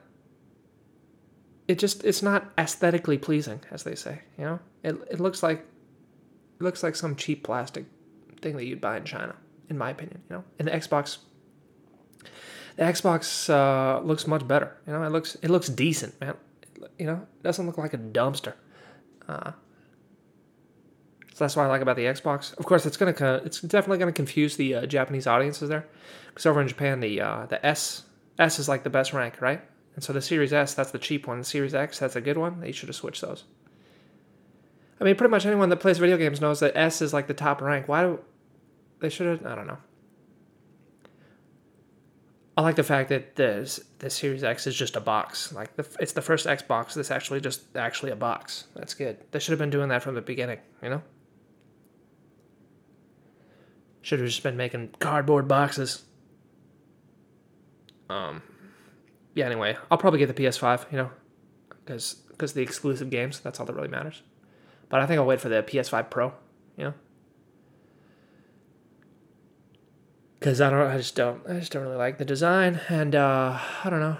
It 1.67 1.77
just 1.77 2.03
it's 2.03 2.23
not 2.23 2.51
aesthetically 2.57 3.19
pleasing, 3.19 3.61
as 3.69 3.83
they 3.83 3.93
say. 3.93 4.23
You 4.39 4.45
know, 4.45 4.59
it 4.81 4.95
it 5.11 5.19
looks 5.19 5.43
like 5.43 5.59
it 5.59 6.63
looks 6.63 6.81
like 6.81 6.95
some 6.95 7.15
cheap 7.15 7.43
plastic 7.43 7.85
thing 8.41 8.57
that 8.57 8.65
you'd 8.65 8.81
buy 8.81 8.97
in 8.97 9.05
China, 9.05 9.35
in 9.69 9.77
my 9.77 9.91
opinion. 9.91 10.23
You 10.31 10.37
know, 10.37 10.43
and 10.57 10.67
the 10.67 10.71
Xbox. 10.71 11.19
The 12.79 12.85
Xbox 12.85 13.49
uh, 13.49 14.01
looks 14.05 14.25
much 14.25 14.47
better. 14.47 14.77
You 14.87 14.93
know, 14.93 15.03
it 15.03 15.11
looks 15.11 15.35
it 15.41 15.49
looks 15.49 15.67
decent, 15.67 16.17
man. 16.21 16.35
You 16.97 17.07
know, 17.07 17.27
it 17.39 17.43
doesn't 17.43 17.65
look 17.65 17.77
like 17.77 17.93
a 17.93 17.97
dumpster. 17.97 18.53
Uh, 19.27 19.51
so 21.33 21.43
that's 21.43 21.57
what 21.57 21.63
I 21.63 21.67
like 21.67 21.81
about 21.81 21.97
the 21.97 22.05
Xbox. 22.05 22.57
Of 22.57 22.65
course, 22.65 22.85
it's 22.85 22.95
gonna 22.95 23.41
it's 23.43 23.59
definitely 23.59 23.97
gonna 23.97 24.13
confuse 24.13 24.55
the 24.55 24.75
uh, 24.75 24.85
Japanese 24.85 25.27
audiences 25.27 25.67
there, 25.67 25.89
because 26.29 26.45
over 26.45 26.61
in 26.61 26.69
Japan 26.69 27.01
the 27.01 27.19
uh, 27.19 27.47
the 27.47 27.63
S 27.65 28.05
S 28.39 28.59
is 28.59 28.69
like 28.69 28.83
the 28.83 28.89
best 28.89 29.11
rank, 29.11 29.41
right? 29.41 29.61
And 29.95 30.01
so 30.01 30.13
the 30.13 30.21
Series 30.21 30.53
S 30.53 30.73
that's 30.73 30.91
the 30.91 30.99
cheap 30.99 31.27
one. 31.27 31.39
The 31.39 31.43
Series 31.43 31.75
X 31.75 31.99
that's 31.99 32.15
a 32.15 32.21
good 32.21 32.37
one. 32.37 32.61
They 32.61 32.71
should 32.71 32.87
have 32.87 32.95
switched 32.95 33.19
those. 33.19 33.43
I 35.01 35.03
mean, 35.03 35.17
pretty 35.17 35.31
much 35.31 35.45
anyone 35.45 35.67
that 35.67 35.81
plays 35.81 35.97
video 35.97 36.15
games 36.15 36.39
knows 36.39 36.61
that 36.61 36.77
S 36.77 37.01
is 37.01 37.11
like 37.13 37.27
the 37.27 37.33
top 37.33 37.61
rank. 37.61 37.89
Why 37.89 38.03
do 38.03 38.19
they 39.01 39.09
should 39.09 39.27
have? 39.27 39.45
I 39.45 39.55
don't 39.55 39.67
know. 39.67 39.79
I 42.59 42.61
like 42.61 42.75
the 42.75 42.83
fact 42.83 43.07
that 43.07 43.37
this 43.37 43.79
the 43.99 44.09
Series 44.09 44.43
X 44.43 44.67
is 44.67 44.75
just 44.75 44.97
a 44.97 44.99
box. 44.99 45.53
Like 45.53 45.77
the, 45.77 45.87
it's 46.01 46.11
the 46.11 46.21
first 46.21 46.45
Xbox 46.45 46.93
that's 46.93 47.09
actually 47.09 47.39
just 47.39 47.73
actually 47.73 48.11
a 48.11 48.17
box. 48.17 48.65
That's 48.75 48.93
good. 48.93 49.17
They 49.31 49.39
should 49.39 49.53
have 49.53 49.59
been 49.59 49.69
doing 49.69 49.87
that 49.87 50.03
from 50.03 50.13
the 50.13 50.19
beginning. 50.19 50.59
You 50.83 50.89
know. 50.89 51.01
Should 54.01 54.19
have 54.19 54.27
just 54.27 54.43
been 54.43 54.57
making 54.57 54.89
cardboard 54.99 55.47
boxes. 55.47 56.03
Um, 58.09 58.41
yeah. 59.35 59.45
Anyway, 59.45 59.77
I'll 59.89 59.97
probably 59.97 60.19
get 60.19 60.27
the 60.27 60.43
PS5. 60.43 60.91
You 60.91 60.97
know, 60.97 61.11
because 61.69 62.15
because 62.27 62.51
the 62.51 62.61
exclusive 62.61 63.09
games. 63.09 63.39
That's 63.39 63.61
all 63.61 63.65
that 63.67 63.73
really 63.73 63.87
matters. 63.87 64.21
But 64.89 64.99
I 64.99 65.05
think 65.05 65.17
I'll 65.17 65.25
wait 65.25 65.39
for 65.39 65.47
the 65.47 65.63
PS5 65.63 66.09
Pro. 66.09 66.33
You 66.75 66.83
know. 66.83 66.93
Because 70.39 70.61
I 70.61 70.69
don't. 70.69 70.87
I 70.87 70.97
just 70.97 71.15
don't. 71.15 71.41
I 71.47 71.59
just 71.59 71.71
don't 71.71 71.83
really 71.83 71.97
like 71.97 72.17
the 72.17 72.25
design, 72.25 72.79
and 72.87 73.13
uh, 73.13 73.59
I 73.83 73.89
don't 73.89 73.99
know. 73.99 74.17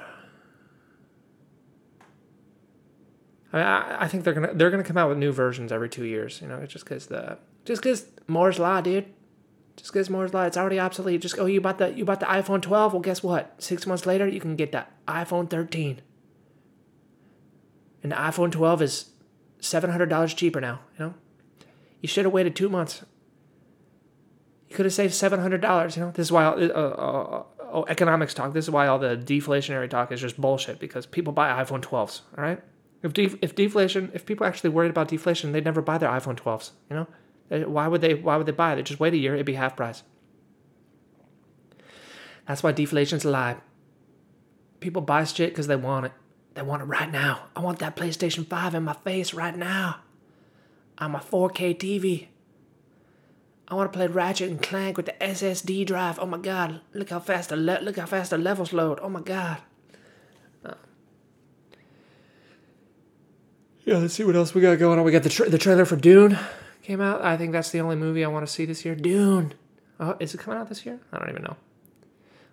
I, 3.54 4.04
I 4.04 4.08
think 4.08 4.24
they're 4.24 4.34
gonna 4.34 4.54
they're 4.54 4.70
gonna 4.70 4.84
come 4.84 4.98
out 4.98 5.10
with 5.10 5.18
new 5.18 5.32
versions 5.32 5.72
every 5.72 5.90
two 5.90 6.06
years. 6.06 6.42
You 6.42 6.48
know, 6.48 6.66
just 6.66 6.86
because 6.86 7.08
the 7.08 7.38
just 7.66 7.82
because 7.82 8.06
Moore's 8.28 8.60
law, 8.60 8.82
dude. 8.82 9.06
Just 9.78 9.94
because 9.94 10.10
Moore's 10.10 10.34
law, 10.34 10.44
it's 10.44 10.58
already 10.58 10.78
obsolete. 10.78 11.22
Just 11.22 11.40
oh, 11.40 11.46
you 11.46 11.62
bought 11.62 11.78
the 11.78 11.94
you 11.94 12.04
bought 12.04 12.20
the 12.20 12.26
iPhone 12.26 12.62
12. 12.62 12.94
Well, 12.94 13.02
guess 13.02 13.24
what? 13.24 13.56
Six 13.60 13.88
months 13.88 14.06
later, 14.06 14.28
you 14.28 14.42
can 14.42 14.58
get 14.58 14.74
the 14.74 14.86
iPhone 15.08 15.50
13. 15.50 16.02
And 18.04 18.12
the 18.12 18.18
iPhone 18.18 18.52
12 18.52 18.82
is 18.82 19.12
seven 19.62 19.90
hundred 19.90 20.10
dollars 20.10 20.34
cheaper 20.34 20.60
now. 20.60 20.82
You 20.98 21.06
know, 21.06 21.14
you 22.02 22.10
should 22.10 22.26
have 22.26 22.34
waited 22.34 22.58
two 22.58 22.68
months. 22.68 23.06
You 24.70 24.76
could 24.76 24.86
have 24.86 24.94
saved 24.94 25.14
seven 25.14 25.40
hundred 25.40 25.62
dollars. 25.62 25.98
You 25.98 26.04
know, 26.04 26.12
this 26.12 26.28
is 26.28 26.32
why 26.32 26.46
uh, 26.46 26.52
uh, 26.52 27.44
uh, 27.60 27.84
economics 27.88 28.34
talk. 28.34 28.54
This 28.54 28.66
is 28.66 28.72
why 28.72 28.88
all 28.88 29.00
the 29.00 29.18
deflationary 29.18 29.90
talk 29.90 30.12
is 30.12 30.22
just 30.22 30.40
bullshit 30.40 30.80
because 30.80 31.06
people 31.06 31.34
buy 31.34 31.64
iPhone 31.64 31.82
12s. 31.82 32.22
All 32.38 32.44
right, 32.44 32.62
if 33.02 33.14
def- 33.14 33.38
if 33.42 33.56
deflation, 33.56 34.12
if 34.14 34.26
people 34.26 34.46
actually 34.46 34.70
worried 34.70 34.92
about 34.92 35.08
deflation, 35.08 35.52
they'd 35.52 35.66
never 35.66 35.82
buy 35.82 35.98
their 35.98 36.10
iPhone 36.10 36.36
12s. 36.36 36.72
You 36.90 37.08
know, 37.50 37.68
why 37.68 37.88
would 37.88 38.02
they? 38.02 38.14
Why 38.14 38.38
would 38.38 38.46
they 38.46 38.52
buy? 38.52 38.76
They 38.76 38.84
just 38.84 39.00
wait 39.00 39.14
a 39.14 39.18
year. 39.18 39.34
It'd 39.34 39.46
be 39.46 39.54
half 39.54 39.76
price. 39.76 40.04
That's 42.48 42.64
why 42.64 42.72
deflation's 42.72 43.26
a 43.26 43.30
lie. 43.30 43.58
People 44.80 45.02
buy 45.02 45.24
shit 45.24 45.52
because 45.52 45.68
they 45.68 45.76
want 45.76 46.08
it. 46.08 46.12
They 46.56 46.64
want 46.64 46.82
it 46.82 46.86
right 46.86 47.12
now. 47.12 47.46
I 47.56 47.62
want 47.62 47.80
that 47.80 47.96
PlayStation 47.96 48.48
5 48.48 48.74
in 48.74 48.84
my 48.84 48.94
face 48.94 49.34
right 49.34 49.56
now. 49.56 49.98
I'm 50.98 51.14
a 51.14 51.20
4K 51.20 51.78
TV. 51.78 52.28
I 53.70 53.76
want 53.76 53.92
to 53.92 53.98
play 53.98 54.08
Ratchet 54.08 54.50
and 54.50 54.62
Clank 54.62 54.98
with 54.98 55.06
the 55.06 55.14
SSD 55.22 55.86
drive. 55.86 56.18
Oh 56.20 56.26
my 56.26 56.40
god! 56.40 56.82
Look 56.94 57.12
how 57.12 57.20
fast 57.20 57.50
the 57.50 57.56
le- 57.56 57.82
look 57.82 57.98
how 57.98 58.08
fast 58.08 58.32
the 58.32 58.38
levels 58.38 58.74
load. 58.74 59.00
Oh 59.02 59.10
my 59.10 59.22
god! 59.22 59.58
Uh. 60.66 60.74
Yeah, 63.86 63.98
let's 63.98 64.16
see 64.16 64.24
what 64.24 64.36
else 64.36 64.56
we 64.56 64.62
got 64.62 64.80
going 64.80 64.98
on. 64.98 65.06
We 65.06 65.12
got 65.12 65.24
the 65.24 65.30
tra- 65.30 65.50
the 65.50 65.60
trailer 65.60 65.86
for 65.86 65.96
Dune 65.96 66.38
came 66.82 67.00
out. 67.00 67.22
I 67.22 67.38
think 67.38 67.52
that's 67.52 67.70
the 67.70 67.80
only 67.82 67.96
movie 67.96 68.26
I 68.26 68.28
want 68.28 68.46
to 68.46 68.52
see 68.52 68.66
this 68.66 68.84
year. 68.84 68.96
Dune. 68.96 69.54
Oh, 70.00 70.16
is 70.20 70.34
it 70.34 70.40
coming 70.40 70.60
out 70.60 70.70
this 70.70 70.86
year? 70.86 71.00
I 71.14 71.20
don't 71.20 71.30
even 71.30 71.44
know. 71.44 71.58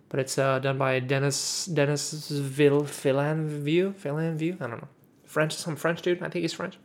But 0.09 0.19
it's 0.19 0.37
uh, 0.37 0.59
done 0.59 0.77
by 0.77 0.99
Denis 0.99 1.65
Denis 1.65 2.29
Vill 2.29 2.81
Villeneuve 2.81 3.95
Villeneuve. 3.95 4.61
I 4.61 4.67
don't 4.67 4.81
know. 4.81 4.87
French, 5.25 5.55
some 5.55 5.75
French 5.75 6.03
dude. 6.03 6.21
I 6.21 6.29
think 6.29 6.43
he's 6.43 6.53
French. 6.53 6.77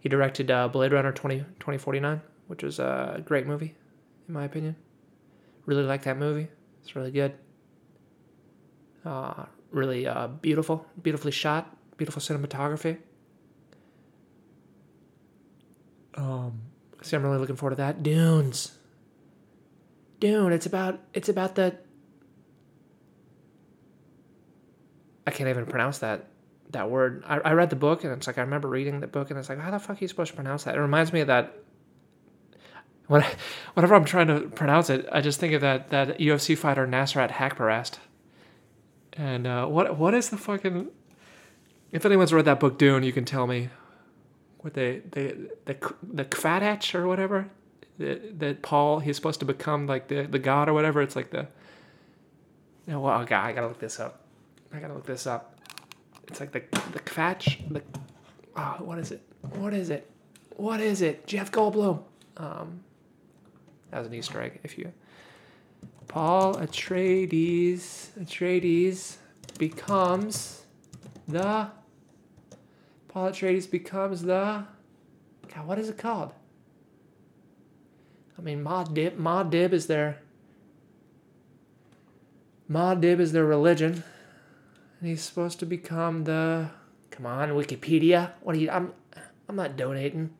He 0.00 0.08
directed 0.08 0.50
uh, 0.50 0.68
Blade 0.68 0.92
Runner 0.92 1.12
20, 1.12 1.40
2049 1.60 2.22
which 2.50 2.64
was 2.64 2.80
a 2.80 3.22
great 3.24 3.46
movie, 3.46 3.76
in 4.26 4.34
my 4.34 4.42
opinion. 4.42 4.74
Really 5.66 5.84
like 5.84 6.02
that 6.02 6.16
movie. 6.16 6.48
It's 6.82 6.96
really 6.96 7.12
good. 7.12 7.32
Uh, 9.04 9.44
really 9.70 10.04
uh, 10.04 10.26
beautiful, 10.26 10.84
beautifully 11.00 11.30
shot, 11.30 11.76
beautiful 11.96 12.20
cinematography. 12.20 12.98
Um, 16.16 16.62
so 17.02 17.16
I'm 17.16 17.22
really 17.22 17.38
looking 17.38 17.54
forward 17.54 17.76
to 17.76 17.82
that. 17.82 18.02
Dunes. 18.02 18.72
Dune. 20.18 20.52
It's 20.52 20.66
about 20.66 20.98
it's 21.14 21.28
about 21.28 21.54
the. 21.54 21.76
I 25.24 25.30
can't 25.30 25.48
even 25.48 25.66
pronounce 25.66 25.98
that 25.98 26.26
that 26.70 26.90
word. 26.90 27.22
I, 27.28 27.38
I 27.38 27.52
read 27.52 27.70
the 27.70 27.76
book 27.76 28.02
and 28.02 28.12
it's 28.12 28.26
like 28.26 28.38
I 28.38 28.40
remember 28.40 28.66
reading 28.66 28.98
the 28.98 29.06
book 29.06 29.30
and 29.30 29.38
it's 29.38 29.48
like 29.48 29.60
how 29.60 29.70
the 29.70 29.78
fuck 29.78 29.98
are 29.98 30.00
you 30.00 30.08
supposed 30.08 30.32
to 30.32 30.36
pronounce 30.36 30.64
that? 30.64 30.74
It 30.74 30.80
reminds 30.80 31.12
me 31.12 31.20
of 31.20 31.28
that 31.28 31.54
when 33.10 33.24
I, 33.24 33.34
whenever 33.74 33.96
I'm 33.96 34.04
trying 34.04 34.28
to 34.28 34.42
pronounce 34.50 34.88
it, 34.88 35.08
I 35.10 35.20
just 35.20 35.40
think 35.40 35.52
of 35.52 35.62
that 35.62 35.90
that 35.90 36.18
UFC 36.20 36.56
fighter 36.56 36.86
Nasrat 36.86 37.32
Haqparast. 37.32 37.98
And 39.14 39.48
uh, 39.48 39.66
what 39.66 39.98
what 39.98 40.14
is 40.14 40.30
the 40.30 40.36
fucking? 40.36 40.86
If 41.90 42.06
anyone's 42.06 42.32
read 42.32 42.44
that 42.44 42.60
book 42.60 42.78
Dune, 42.78 43.02
you 43.02 43.12
can 43.12 43.24
tell 43.24 43.48
me 43.48 43.70
what 44.58 44.74
they 44.74 45.02
they 45.10 45.34
the 45.64 45.76
the 46.04 46.24
Kvatach 46.24 46.94
or 46.94 47.08
whatever 47.08 47.50
that, 47.98 48.38
that 48.38 48.62
Paul 48.62 49.00
he's 49.00 49.16
supposed 49.16 49.40
to 49.40 49.46
become 49.46 49.88
like 49.88 50.06
the 50.06 50.22
the 50.22 50.38
god 50.38 50.68
or 50.68 50.72
whatever. 50.72 51.02
It's 51.02 51.16
like 51.16 51.30
the. 51.30 51.48
Well, 52.86 53.22
okay, 53.22 53.34
I 53.34 53.52
gotta 53.52 53.66
look 53.66 53.80
this 53.80 53.98
up. 53.98 54.20
I 54.72 54.78
gotta 54.78 54.94
look 54.94 55.06
this 55.06 55.26
up. 55.26 55.58
It's 56.28 56.38
like 56.38 56.52
the 56.52 56.60
the 56.92 57.00
Kvatch. 57.00 57.58
The 57.72 57.82
oh, 58.56 58.76
what 58.78 59.00
is 59.00 59.10
it? 59.10 59.22
What 59.56 59.74
is 59.74 59.90
it? 59.90 60.08
What 60.54 60.80
is 60.80 61.02
it? 61.02 61.26
Jeff 61.26 61.50
Goldblum. 61.50 62.04
Um, 62.36 62.84
as 63.92 64.06
an 64.06 64.14
Easter 64.14 64.40
egg. 64.40 64.60
If 64.62 64.78
you 64.78 64.92
Paul 66.08 66.56
Atreides 66.56 68.08
Atreides 68.18 69.16
becomes 69.58 70.62
the 71.28 71.68
Paul 73.08 73.30
Atreides 73.30 73.70
becomes 73.70 74.22
the 74.22 74.64
God, 75.54 75.66
what 75.66 75.78
is 75.78 75.88
it 75.88 75.98
called? 75.98 76.32
I 78.38 78.42
mean, 78.42 78.64
Muad'Dib, 78.64 79.16
Ma 79.16 79.42
Dib 79.42 79.74
is 79.74 79.86
their 79.86 80.20
Muad'Dib 82.70 83.18
is 83.18 83.32
their 83.32 83.44
religion, 83.44 84.04
and 85.00 85.08
he's 85.08 85.22
supposed 85.22 85.58
to 85.58 85.66
become 85.66 86.24
the 86.24 86.70
Come 87.10 87.26
on, 87.26 87.50
Wikipedia. 87.50 88.30
What 88.40 88.56
are 88.56 88.58
you? 88.58 88.70
I'm, 88.70 88.92
I'm 89.48 89.56
not 89.56 89.76
donating. 89.76 90.30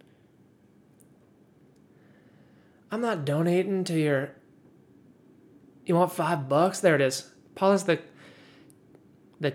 I'm 2.91 3.01
not 3.01 3.25
donating 3.25 3.85
to 3.85 3.99
your. 3.99 4.31
You 5.87 5.95
want 5.95 6.13
five 6.13 6.49
bucks? 6.49 6.81
There 6.81 6.95
it 6.95 7.01
is. 7.01 7.31
Paul 7.55 7.73
is 7.73 7.85
the. 7.85 8.01
The. 9.41 9.55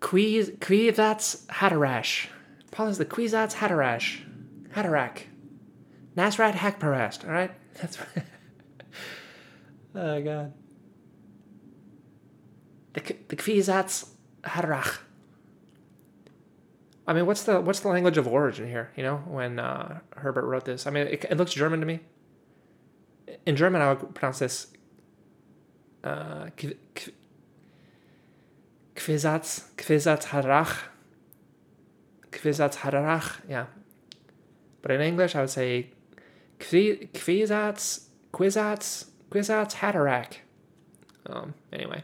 Quiz 0.00 0.50
Kwiatz 0.50 1.46
Hatterash. 1.46 2.26
Paul 2.70 2.88
is 2.88 2.98
the 2.98 3.06
Kwiatz 3.06 3.54
Hatterash. 3.54 4.20
Hatterack. 4.74 5.22
Nasrat 6.16 6.52
Haqparast. 6.52 7.26
All 7.26 7.32
right, 7.32 7.50
that's. 7.80 7.98
oh 9.94 10.22
God. 10.22 10.52
The 12.92 13.00
the 13.28 13.36
Kwiatz 13.36 14.08
Hatterach. 14.42 14.98
I 17.06 17.12
mean, 17.12 17.26
what's 17.26 17.44
the 17.44 17.60
what's 17.60 17.80
the 17.80 17.88
language 17.88 18.18
of 18.18 18.26
origin 18.26 18.68
here? 18.68 18.90
You 18.96 19.04
know, 19.04 19.16
when 19.26 19.58
uh, 19.58 20.00
Herbert 20.16 20.46
wrote 20.46 20.64
this, 20.64 20.86
I 20.86 20.90
mean, 20.90 21.06
it, 21.06 21.24
it 21.30 21.36
looks 21.36 21.54
German 21.54 21.80
to 21.80 21.86
me. 21.86 22.00
In 23.44 23.56
German, 23.56 23.82
I 23.82 23.92
would 23.92 24.14
pronounce 24.14 24.38
this 24.38 24.68
uh, 26.04 26.46
Kvisatz 28.94 29.64
Kvisatz 29.76 30.24
Harach 30.26 30.78
Kvisatz 32.30 32.76
Harach. 32.76 33.40
Yeah, 33.48 33.66
but 34.82 34.90
in 34.90 35.00
English, 35.00 35.34
I 35.34 35.40
would 35.40 35.50
say 35.50 35.90
Kvisatz 36.58 38.06
Quizatz 38.32 39.06
Quizatz 39.30 39.74
Hatterack. 39.74 40.38
Um. 41.28 41.54
Anyway. 41.72 42.02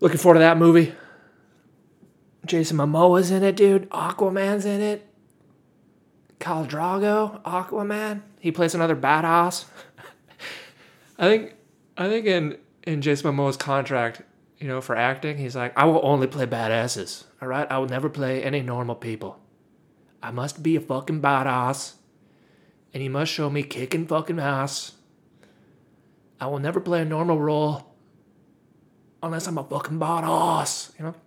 Looking 0.00 0.18
forward 0.18 0.34
to 0.34 0.40
that 0.40 0.58
movie. 0.58 0.94
Jason 2.44 2.76
Momoa's 2.76 3.30
in 3.30 3.42
it, 3.42 3.56
dude. 3.56 3.88
Aquaman's 3.90 4.66
in 4.66 4.80
it. 4.80 5.05
Khal 6.40 6.68
Drogo, 6.68 7.42
Aquaman. 7.42 8.22
He 8.38 8.52
plays 8.52 8.74
another 8.74 8.96
badass. 8.96 9.64
I 11.18 11.28
think, 11.28 11.54
I 11.96 12.08
think 12.08 12.26
in 12.26 12.58
in 12.86 13.02
Jason 13.02 13.34
Momoa's 13.34 13.56
contract, 13.56 14.22
you 14.58 14.68
know, 14.68 14.80
for 14.80 14.96
acting, 14.96 15.36
he's 15.38 15.56
like, 15.56 15.76
I 15.76 15.84
will 15.84 16.00
only 16.02 16.26
play 16.26 16.46
badasses. 16.46 17.24
All 17.42 17.48
right, 17.48 17.70
I 17.70 17.78
will 17.78 17.88
never 17.88 18.08
play 18.08 18.42
any 18.42 18.62
normal 18.62 18.94
people. 18.94 19.40
I 20.22 20.30
must 20.30 20.62
be 20.62 20.76
a 20.76 20.80
fucking 20.80 21.20
badass, 21.20 21.94
and 22.94 23.02
you 23.02 23.10
must 23.10 23.30
show 23.32 23.50
me 23.50 23.62
kicking 23.62 24.06
fucking 24.06 24.38
ass. 24.38 24.92
I 26.40 26.46
will 26.46 26.58
never 26.58 26.80
play 26.80 27.02
a 27.02 27.04
normal 27.04 27.40
role 27.40 27.94
unless 29.22 29.46
I'm 29.46 29.58
a 29.58 29.64
fucking 29.64 29.98
badass, 29.98 30.98
you 30.98 31.06
know. 31.06 31.14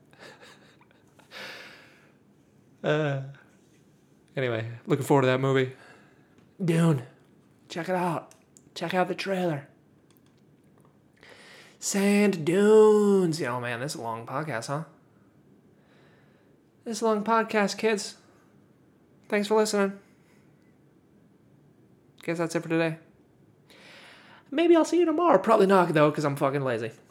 Uh, 2.82 3.22
anyway, 4.36 4.68
looking 4.86 5.06
forward 5.06 5.22
to 5.22 5.28
that 5.28 5.40
movie. 5.40 5.74
Dune. 6.64 7.04
Check 7.68 7.90
it 7.90 7.96
out. 7.96 8.34
Check 8.76 8.94
out 8.94 9.08
the 9.08 9.16
trailer. 9.16 9.68
Sand 11.80 12.46
dunes. 12.46 13.42
Oh 13.42 13.60
man, 13.60 13.80
this 13.80 13.94
is 13.94 14.00
a 14.00 14.04
long 14.04 14.26
podcast, 14.26 14.68
huh? 14.68 14.84
This 16.84 16.98
is 16.98 17.02
a 17.02 17.06
long 17.06 17.24
podcast, 17.24 17.78
kids. 17.78 18.16
Thanks 19.30 19.48
for 19.48 19.56
listening. 19.56 19.94
Guess 22.24 22.40
that's 22.40 22.56
it 22.56 22.64
for 22.64 22.70
today. 22.70 22.98
Maybe 24.52 24.76
I'll 24.76 24.86
see 24.86 24.98
you 24.98 25.06
tomorrow. 25.06 25.38
Probably 25.38 25.68
not, 25.68 25.94
though, 25.94 26.10
because 26.10 26.26
I'm 26.26 26.36
fucking 26.36 26.64
lazy. 26.64 26.92